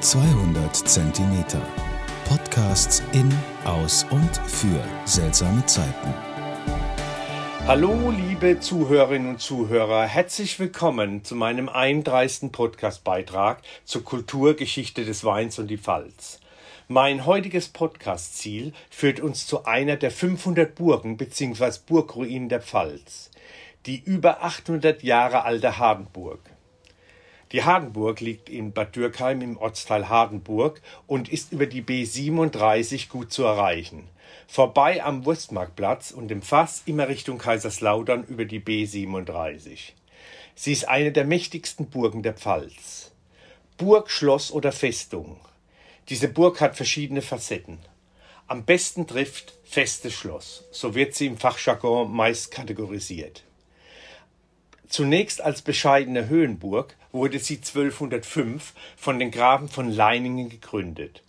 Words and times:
200 0.00 0.76
Zentimeter. 0.76 1.62
Podcasts 2.28 3.02
in, 3.12 3.32
aus 3.64 4.04
und 4.10 4.36
für 4.46 4.84
seltsame 5.06 5.64
Zeiten. 5.64 6.14
Hallo, 7.66 8.10
liebe 8.10 8.60
Zuhörerinnen 8.60 9.30
und 9.30 9.40
Zuhörer, 9.40 10.04
herzlich 10.04 10.60
willkommen 10.60 11.24
zu 11.24 11.34
meinem 11.34 11.70
31. 11.70 12.52
Podcast-Beitrag 12.52 13.62
zur 13.86 14.04
Kulturgeschichte 14.04 15.06
des 15.06 15.24
Weins 15.24 15.58
und 15.58 15.68
die 15.68 15.78
Pfalz. 15.78 16.40
Mein 16.88 17.24
heutiges 17.24 17.68
Podcast-Ziel 17.68 18.74
führt 18.90 19.18
uns 19.18 19.46
zu 19.46 19.64
einer 19.64 19.96
der 19.96 20.10
500 20.10 20.74
Burgen 20.74 21.16
bzw. 21.16 21.78
Burgruinen 21.86 22.50
der 22.50 22.60
Pfalz, 22.60 23.30
die 23.86 24.02
über 24.04 24.44
800 24.44 25.02
Jahre 25.02 25.44
alte 25.44 25.78
Hardenburg. 25.78 26.55
Die 27.52 27.62
Hardenburg 27.62 28.20
liegt 28.20 28.48
in 28.48 28.72
Bad 28.72 28.96
Dürkheim 28.96 29.40
im 29.40 29.56
Ortsteil 29.56 30.08
Hardenburg 30.08 30.80
und 31.06 31.28
ist 31.28 31.52
über 31.52 31.66
die 31.66 31.82
B37 31.82 33.08
gut 33.08 33.32
zu 33.32 33.44
erreichen. 33.44 34.08
Vorbei 34.48 35.04
am 35.04 35.24
Wurstmarktplatz 35.24 36.10
und 36.10 36.30
im 36.32 36.42
Fass 36.42 36.82
immer 36.86 37.08
Richtung 37.08 37.38
Kaiserslautern 37.38 38.24
über 38.24 38.44
die 38.44 38.60
B37. 38.60 39.92
Sie 40.56 40.72
ist 40.72 40.88
eine 40.88 41.12
der 41.12 41.24
mächtigsten 41.24 41.88
Burgen 41.88 42.22
der 42.22 42.34
Pfalz. 42.34 43.12
Burg, 43.76 44.10
Schloss 44.10 44.50
oder 44.50 44.72
Festung. 44.72 45.38
Diese 46.08 46.28
Burg 46.28 46.60
hat 46.60 46.76
verschiedene 46.76 47.22
Facetten. 47.22 47.78
Am 48.48 48.64
besten 48.64 49.06
trifft 49.06 49.54
festes 49.64 50.14
Schloss, 50.14 50.64
so 50.70 50.94
wird 50.94 51.14
sie 51.14 51.26
im 51.26 51.36
Fachjargon 51.36 52.12
meist 52.12 52.50
kategorisiert. 52.50 53.45
Zunächst 54.88 55.40
als 55.40 55.62
bescheidene 55.62 56.28
Höhenburg 56.28 56.96
wurde 57.12 57.38
sie 57.38 57.56
1205 57.56 58.72
von 58.96 59.18
den 59.18 59.30
Grafen 59.30 59.68
von 59.68 59.90
Leiningen 59.90 60.48
gegründet. 60.48 61.22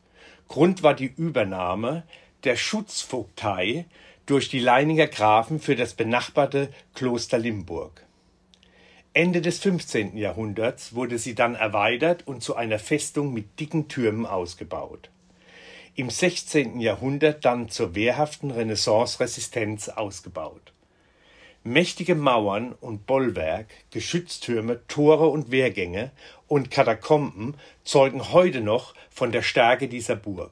Grund 0.47 0.83
war 0.83 0.93
die 0.93 1.11
Übernahme 1.17 2.03
der 2.43 2.55
Schutzvogtei 2.55 3.85
durch 4.25 4.49
die 4.49 4.59
Leininger 4.59 5.07
Grafen 5.07 5.59
für 5.59 5.75
das 5.75 5.93
benachbarte 5.93 6.69
Kloster 6.93 7.39
Limburg. 7.39 8.03
Ende 9.13 9.41
des 9.41 9.59
15. 9.59 10.15
Jahrhunderts 10.15 10.93
wurde 10.93 11.17
sie 11.17 11.33
dann 11.33 11.55
erweitert 11.55 12.27
und 12.27 12.43
zu 12.43 12.55
einer 12.55 12.77
Festung 12.77 13.33
mit 13.33 13.59
dicken 13.59 13.87
Türmen 13.87 14.27
ausgebaut. 14.27 15.09
Im 15.95 16.11
16. 16.11 16.79
Jahrhundert 16.79 17.43
dann 17.43 17.69
zur 17.69 17.95
wehrhaften 17.95 18.51
Renaissance-Resistenz 18.51 19.89
ausgebaut. 19.89 20.71
Mächtige 21.63 22.15
Mauern 22.15 22.73
und 22.79 23.05
Bollwerk, 23.05 23.67
Geschütztürme, 23.91 24.79
Tore 24.87 25.27
und 25.27 25.51
Wehrgänge 25.51 26.11
und 26.47 26.71
Katakomben 26.71 27.55
zeugen 27.83 28.31
heute 28.31 28.61
noch 28.61 28.93
von 29.09 29.31
der 29.31 29.41
Stärke 29.41 29.87
dieser 29.87 30.15
Burg. 30.15 30.51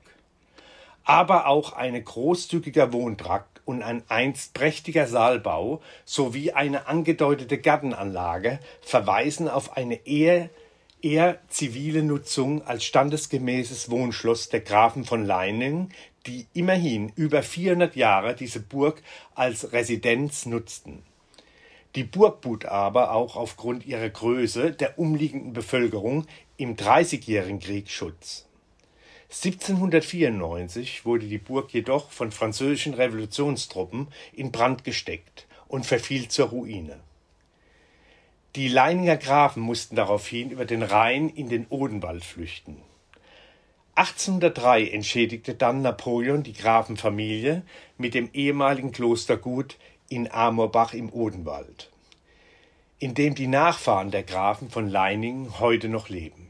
Aber 1.03 1.47
auch 1.47 1.73
ein 1.73 2.03
großzügiger 2.03 2.91
Wohntrakt 2.91 3.61
und 3.65 3.81
ein 3.81 4.03
einst 4.09 4.53
prächtiger 4.53 5.07
Saalbau 5.07 5.81
sowie 6.03 6.51
eine 6.51 6.87
angedeutete 6.87 7.57
Gartenanlage 7.57 8.59
verweisen 8.81 9.47
auf 9.47 9.77
eine 9.77 10.05
eher, 10.07 10.49
eher 11.05 11.39
zivile 11.49 12.01
Nutzung 12.01 12.65
als 12.65 12.83
standesgemäßes 12.83 13.91
Wohnschloss 13.91 14.49
der 14.49 14.61
Grafen 14.61 15.05
von 15.05 15.23
Leiningen, 15.23 15.93
die 16.25 16.47
immerhin 16.55 17.13
über 17.15 17.43
400 17.43 17.95
Jahre 17.95 18.35
diese 18.35 18.59
Burg 18.59 19.03
als 19.35 19.71
Residenz 19.71 20.47
nutzten. 20.47 21.03
Die 21.93 22.03
Burg 22.03 22.41
bot 22.41 22.65
aber 22.65 23.11
auch 23.11 23.35
aufgrund 23.35 23.85
ihrer 23.85 24.09
Größe 24.09 24.71
der 24.71 24.97
umliegenden 24.97 25.53
Bevölkerung 25.53 26.25
im 26.57 26.75
Dreißigjährigen 26.75 27.59
Krieg 27.59 27.91
Schutz. 27.91 28.47
1794 29.29 31.05
wurde 31.05 31.27
die 31.27 31.37
Burg 31.37 31.71
jedoch 31.71 32.09
von 32.09 32.31
französischen 32.31 32.95
Revolutionstruppen 32.95 34.07
in 34.33 34.51
Brand 34.51 34.83
gesteckt 34.83 35.45
und 35.67 35.85
verfiel 35.85 36.29
zur 36.29 36.47
Ruine. 36.47 36.99
Die 38.55 38.69
Leininger 38.69 39.17
Grafen 39.17 39.61
mussten 39.61 39.97
daraufhin 39.97 40.49
über 40.49 40.63
den 40.63 40.81
Rhein 40.81 41.27
in 41.27 41.49
den 41.49 41.67
Odenwald 41.67 42.23
flüchten. 42.23 42.77
1803 43.95 44.87
entschädigte 44.87 45.55
dann 45.55 45.81
Napoleon 45.81 46.41
die 46.41 46.53
Grafenfamilie 46.53 47.63
mit 47.97 48.13
dem 48.13 48.29
ehemaligen 48.31 48.93
Klostergut 48.93 49.75
in 50.07 50.31
Amorbach 50.31 50.93
im 50.93 51.11
Odenwald, 51.11 51.91
in 52.97 53.13
dem 53.13 53.35
die 53.35 53.47
Nachfahren 53.47 54.11
der 54.11 54.23
Grafen 54.23 54.69
von 54.69 54.87
Leiningen 54.87 55.59
heute 55.59 55.89
noch 55.89 56.07
leben. 56.07 56.49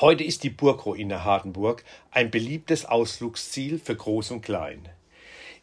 Heute 0.00 0.22
ist 0.22 0.44
die 0.44 0.50
Burgruine 0.50 1.24
Hardenburg 1.24 1.82
ein 2.12 2.30
beliebtes 2.30 2.84
Ausflugsziel 2.84 3.80
für 3.80 3.96
Groß 3.96 4.30
und 4.30 4.42
Klein. 4.42 4.88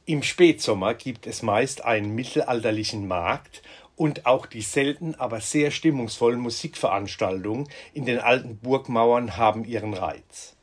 Im 0.06 0.24
Spätsommer 0.24 0.94
gibt 0.94 1.28
es 1.28 1.44
meist 1.44 1.84
einen 1.84 2.14
mittelalterlichen 2.14 3.08
Markt 3.08 3.62
und 3.98 4.26
auch 4.26 4.46
die 4.46 4.62
selten, 4.62 5.16
aber 5.16 5.42
sehr 5.42 5.72
stimmungsvollen 5.72 6.40
Musikveranstaltungen 6.40 7.68
in 7.94 8.06
den 8.06 8.20
alten 8.20 8.58
Burgmauern 8.58 9.36
haben 9.36 9.66
ihren 9.66 9.94
Reiz. 9.94 10.56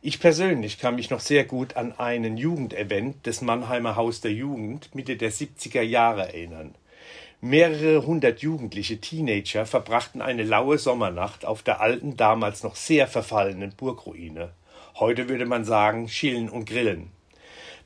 Ich 0.00 0.18
persönlich 0.18 0.78
kann 0.78 0.94
mich 0.94 1.10
noch 1.10 1.20
sehr 1.20 1.44
gut 1.44 1.76
an 1.76 1.92
einen 1.98 2.38
Jugendevent 2.38 3.26
des 3.26 3.42
Mannheimer 3.42 3.96
Haus 3.96 4.22
der 4.22 4.32
Jugend 4.32 4.94
Mitte 4.94 5.16
der 5.18 5.30
70er 5.30 5.82
Jahre 5.82 6.28
erinnern. 6.28 6.74
Mehrere 7.42 8.06
hundert 8.06 8.40
jugendliche 8.40 9.00
Teenager 9.00 9.66
verbrachten 9.66 10.22
eine 10.22 10.42
laue 10.42 10.78
Sommernacht 10.78 11.44
auf 11.44 11.62
der 11.62 11.80
alten, 11.80 12.16
damals 12.16 12.62
noch 12.62 12.76
sehr 12.76 13.08
verfallenen 13.08 13.74
Burgruine. 13.76 14.52
Heute 14.94 15.28
würde 15.28 15.46
man 15.46 15.64
sagen, 15.64 16.06
chillen 16.06 16.48
und 16.48 16.66
grillen. 16.66 17.10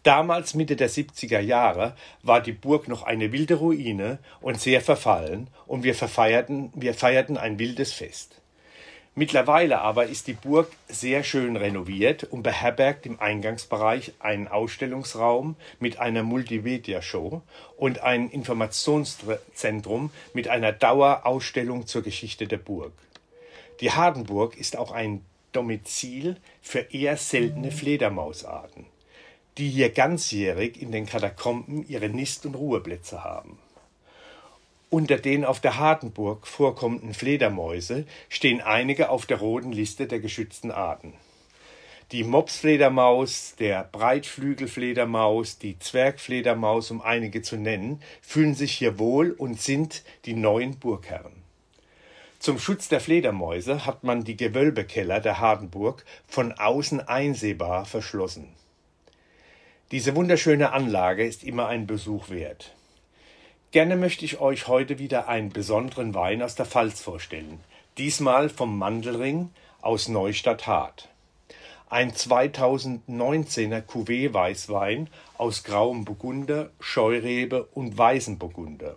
Damals 0.04 0.52
Mitte 0.52 0.76
der 0.76 0.90
70er 0.90 1.40
Jahre 1.40 1.96
war 2.22 2.42
die 2.42 2.52
Burg 2.52 2.88
noch 2.88 3.04
eine 3.04 3.32
wilde 3.32 3.54
Ruine 3.54 4.18
und 4.42 4.60
sehr 4.60 4.82
verfallen 4.82 5.48
und 5.66 5.82
wir 5.82 5.94
verfeierten, 5.94 6.70
wir 6.74 6.92
feierten 6.92 7.38
ein 7.38 7.58
wildes 7.58 7.94
Fest. 7.94 8.42
Mittlerweile 9.14 9.80
aber 9.80 10.04
ist 10.04 10.26
die 10.26 10.34
Burg 10.34 10.70
sehr 10.88 11.24
schön 11.24 11.56
renoviert 11.56 12.24
und 12.24 12.42
beherbergt 12.42 13.06
im 13.06 13.18
Eingangsbereich 13.18 14.12
einen 14.18 14.46
Ausstellungsraum 14.46 15.56
mit 15.80 15.98
einer 16.00 16.22
Multimedia-Show 16.22 17.40
und 17.78 18.00
ein 18.00 18.28
Informationszentrum 18.28 20.10
mit 20.34 20.48
einer 20.48 20.72
Dauerausstellung 20.72 21.86
zur 21.86 22.02
Geschichte 22.02 22.46
der 22.46 22.58
Burg. 22.58 22.92
Die 23.80 23.92
Hardenburg 23.92 24.58
ist 24.58 24.76
auch 24.76 24.92
ein 24.92 25.24
Domizil 25.52 26.36
für 26.60 26.80
eher 26.92 27.16
seltene 27.16 27.70
Fledermausarten 27.70 28.92
die 29.58 29.68
hier 29.68 29.90
ganzjährig 29.90 30.80
in 30.80 30.90
den 30.90 31.06
Katakomben 31.06 31.86
ihre 31.88 32.08
Nist- 32.08 32.46
und 32.46 32.54
Ruheplätze 32.54 33.22
haben. 33.22 33.58
Unter 34.90 35.18
den 35.18 35.44
auf 35.44 35.60
der 35.60 35.78
Hartenburg 35.78 36.46
vorkommenden 36.46 37.14
Fledermäuse 37.14 38.06
stehen 38.28 38.60
einige 38.60 39.10
auf 39.10 39.26
der 39.26 39.38
roten 39.38 39.72
Liste 39.72 40.06
der 40.06 40.20
geschützten 40.20 40.70
Arten. 40.70 41.14
Die 42.12 42.22
Mopsfledermaus, 42.22 43.54
der 43.58 43.88
Breitflügelfledermaus, 43.90 45.58
die 45.58 45.78
Zwergfledermaus, 45.78 46.90
um 46.90 47.00
einige 47.00 47.42
zu 47.42 47.56
nennen, 47.56 48.00
fühlen 48.20 48.54
sich 48.54 48.72
hier 48.72 48.98
wohl 48.98 49.32
und 49.32 49.60
sind 49.60 50.04
die 50.26 50.34
neuen 50.34 50.78
Burgherren. 50.78 51.32
Zum 52.38 52.58
Schutz 52.58 52.88
der 52.88 53.00
Fledermäuse 53.00 53.86
hat 53.86 54.04
man 54.04 54.22
die 54.22 54.36
Gewölbekeller 54.36 55.20
der 55.20 55.40
Hardenburg 55.40 56.04
von 56.28 56.52
außen 56.52 57.00
einsehbar 57.00 57.86
verschlossen. 57.86 58.48
Diese 59.94 60.16
wunderschöne 60.16 60.72
Anlage 60.72 61.24
ist 61.24 61.44
immer 61.44 61.68
ein 61.68 61.86
Besuch 61.86 62.28
wert. 62.28 62.74
Gerne 63.70 63.94
möchte 63.94 64.24
ich 64.24 64.40
euch 64.40 64.66
heute 64.66 64.98
wieder 64.98 65.28
einen 65.28 65.50
besonderen 65.50 66.14
Wein 66.14 66.42
aus 66.42 66.56
der 66.56 66.66
Pfalz 66.66 67.00
vorstellen. 67.00 67.60
Diesmal 67.96 68.48
vom 68.48 68.76
Mandelring 68.76 69.50
aus 69.82 70.08
Neustadt 70.08 70.66
Hart. 70.66 71.10
Ein 71.88 72.10
2019er 72.10 73.82
Cuvée 73.82 74.34
Weißwein 74.34 75.10
aus 75.38 75.62
grauem 75.62 76.04
Burgunder, 76.04 76.70
Scheurebe 76.80 77.62
und 77.66 77.96
weißem 77.96 78.36
Burgunder. 78.36 78.96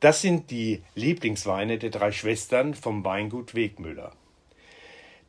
Das 0.00 0.20
sind 0.20 0.50
die 0.50 0.82
Lieblingsweine 0.94 1.78
der 1.78 1.88
drei 1.88 2.12
Schwestern 2.12 2.74
vom 2.74 3.06
Weingut 3.06 3.54
Wegmüller. 3.54 4.12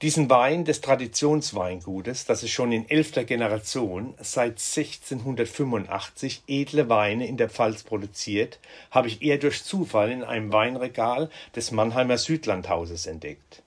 Diesen 0.02 0.32
Wein 0.32 0.66
des 0.66 0.82
Traditionsweingutes, 0.82 2.26
das 2.26 2.42
es 2.42 2.50
schon 2.50 2.72
in 2.72 2.90
elfter 2.90 3.24
Generation 3.24 4.16
seit 4.20 4.54
1685 4.54 6.42
edle 6.48 6.90
Weine 6.90 7.28
in 7.28 7.38
der 7.38 7.52
Pfalz 7.52 7.84
produziert, 7.84 8.58
habe 8.90 9.10
ich 9.10 9.22
eher 9.22 9.38
durch 9.38 9.64
Zufall 9.64 10.10
in 10.10 10.24
einem 10.24 10.52
Weinregal 10.52 11.30
des 11.56 11.70
Mannheimer 11.70 12.18
Südlandhauses 12.18 13.06
entdeckt. 13.06 13.62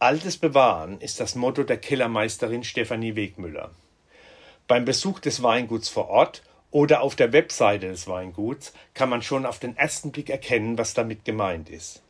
Altes 0.00 0.36
Bewahren 0.36 1.00
ist 1.00 1.20
das 1.20 1.36
Motto 1.36 1.62
der 1.62 1.76
Kellermeisterin 1.76 2.64
Stefanie 2.64 3.14
Wegmüller. 3.14 3.70
Beim 4.66 4.84
Besuch 4.84 5.20
des 5.20 5.44
Weinguts 5.44 5.88
vor 5.88 6.08
Ort 6.08 6.42
oder 6.72 7.02
auf 7.02 7.14
der 7.14 7.32
Webseite 7.32 7.86
des 7.86 8.08
Weinguts 8.08 8.72
kann 8.94 9.08
man 9.08 9.22
schon 9.22 9.46
auf 9.46 9.60
den 9.60 9.76
ersten 9.76 10.10
Blick 10.10 10.28
erkennen, 10.28 10.76
was 10.76 10.92
damit 10.94 11.24
gemeint 11.24 11.68
ist. 11.68 12.02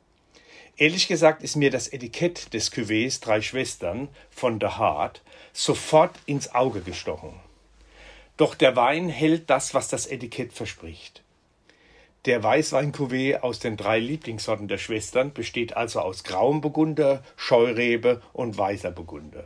Ehrlich 0.80 1.08
gesagt 1.08 1.42
ist 1.42 1.56
mir 1.56 1.70
das 1.70 1.88
Etikett 1.88 2.54
des 2.54 2.72
Cuvées 2.72 3.20
Drei 3.20 3.42
Schwestern 3.42 4.08
von 4.30 4.58
The 4.58 4.78
Heart 4.78 5.20
sofort 5.52 6.18
ins 6.24 6.54
Auge 6.54 6.80
gestochen. 6.80 7.34
Doch 8.38 8.54
der 8.54 8.76
Wein 8.76 9.10
hält 9.10 9.50
das, 9.50 9.74
was 9.74 9.88
das 9.88 10.06
Etikett 10.06 10.54
verspricht. 10.54 11.22
Der 12.24 12.42
Weißwein-Cuvée 12.42 13.40
aus 13.40 13.58
den 13.58 13.76
drei 13.76 13.98
Lieblingssorten 13.98 14.68
der 14.68 14.78
Schwestern 14.78 15.34
besteht 15.34 15.76
also 15.76 16.00
aus 16.00 16.24
grauem 16.24 16.62
Burgunder, 16.62 17.22
Scheurebe 17.36 18.22
und 18.32 18.56
weißer 18.56 18.90
Burgunder. 18.90 19.44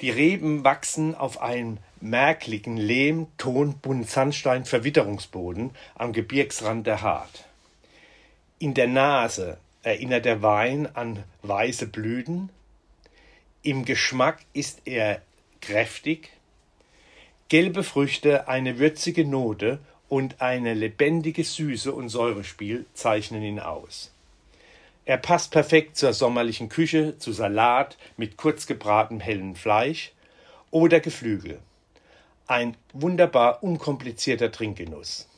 Die 0.00 0.10
Reben 0.10 0.64
wachsen 0.64 1.14
auf 1.14 1.40
einem 1.40 1.78
merklichen 2.00 2.76
Lehm-, 2.76 3.28
Ton-, 3.38 3.78
Bunt-, 3.78 4.10
Sandstein-, 4.10 4.64
Verwitterungsboden 4.64 5.70
am 5.94 6.12
Gebirgsrand 6.12 6.84
der 6.84 7.02
Hart. 7.02 7.44
In 8.58 8.74
der 8.74 8.88
Nase 8.88 9.58
erinnert 9.86 10.24
der 10.24 10.42
Wein 10.42 10.88
an 10.96 11.22
weiße 11.42 11.86
Blüten. 11.86 12.50
Im 13.62 13.84
Geschmack 13.84 14.40
ist 14.52 14.82
er 14.84 15.22
kräftig. 15.60 16.30
Gelbe 17.48 17.84
Früchte, 17.84 18.48
eine 18.48 18.80
würzige 18.80 19.24
Note 19.24 19.78
und 20.08 20.42
eine 20.42 20.74
lebendige 20.74 21.44
Süße 21.44 21.92
und 21.92 22.08
Säurespiel 22.08 22.86
zeichnen 22.94 23.44
ihn 23.44 23.60
aus. 23.60 24.12
Er 25.04 25.18
passt 25.18 25.52
perfekt 25.52 25.96
zur 25.96 26.12
sommerlichen 26.12 26.68
Küche, 26.68 27.16
zu 27.18 27.30
Salat 27.30 27.96
mit 28.16 28.36
kurz 28.36 28.66
gebratenem 28.66 29.20
hellen 29.20 29.54
Fleisch 29.54 30.10
oder 30.72 30.98
Geflügel. 30.98 31.60
Ein 32.48 32.76
wunderbar 32.92 33.62
unkomplizierter 33.62 34.50
Trinkgenuss. 34.50 35.28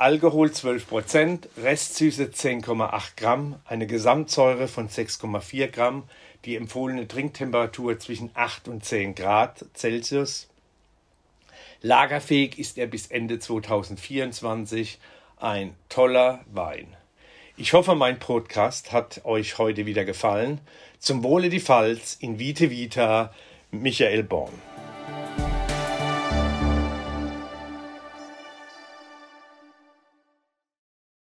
Alkohol 0.00 0.48
12%, 0.48 1.40
Restsüße 1.58 2.30
10,8 2.32 3.16
Gramm, 3.18 3.56
eine 3.66 3.86
Gesamtsäure 3.86 4.66
von 4.66 4.88
6,4 4.88 5.66
Gramm, 5.66 6.04
die 6.46 6.56
empfohlene 6.56 7.06
Trinktemperatur 7.06 7.98
zwischen 7.98 8.30
8 8.32 8.68
und 8.68 8.82
10 8.82 9.14
Grad 9.14 9.66
Celsius. 9.74 10.48
Lagerfähig 11.82 12.58
ist 12.58 12.78
er 12.78 12.86
bis 12.86 13.08
Ende 13.08 13.40
2024. 13.40 14.98
Ein 15.36 15.74
toller 15.90 16.46
Wein. 16.50 16.96
Ich 17.58 17.74
hoffe, 17.74 17.94
mein 17.94 18.18
Podcast 18.18 18.92
hat 18.92 19.26
euch 19.26 19.58
heute 19.58 19.84
wieder 19.84 20.06
gefallen. 20.06 20.62
Zum 20.98 21.22
Wohle 21.22 21.50
die 21.50 21.60
Pfalz 21.60 22.16
in 22.18 22.38
Vite 22.38 22.70
Vita, 22.70 23.34
Michael 23.70 24.22
Born. 24.22 24.69